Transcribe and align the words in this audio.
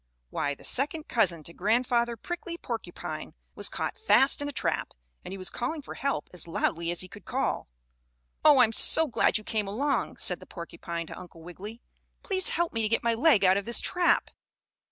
Why, 0.31 0.55
the 0.55 0.63
second 0.63 1.07
cousin 1.07 1.43
to 1.43 1.53
Grandfather 1.53 2.17
Prickly 2.17 2.57
Porcupine 2.57 3.35
was 3.53 3.69
caught 3.69 3.95
fast 3.99 4.41
in 4.41 4.49
a 4.49 4.51
trap, 4.51 4.93
and 5.23 5.31
he 5.31 5.37
was 5.37 5.51
calling 5.51 5.83
for 5.83 5.93
help 5.93 6.27
as 6.33 6.47
loudly 6.47 6.89
as 6.89 7.01
he 7.01 7.07
could 7.07 7.23
call. 7.23 7.67
"Oh, 8.43 8.61
I'm 8.61 8.71
so 8.71 9.05
glad 9.05 9.37
you 9.37 9.43
came 9.43 9.67
along," 9.67 10.17
said 10.17 10.39
the 10.39 10.47
porcupine 10.47 11.05
to 11.05 11.19
Uncle 11.19 11.43
Wiggily. 11.43 11.83
"Please 12.23 12.49
help 12.49 12.73
me 12.73 12.81
to 12.81 12.89
get 12.89 13.03
my 13.03 13.13
leg 13.13 13.45
out 13.45 13.57
of 13.57 13.65
this 13.65 13.79
trap." 13.79 14.31